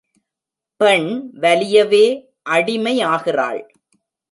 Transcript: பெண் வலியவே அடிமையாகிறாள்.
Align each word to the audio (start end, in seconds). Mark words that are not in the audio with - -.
பெண் 0.79 1.09
வலியவே 1.41 2.05
அடிமையாகிறாள். 2.49 3.61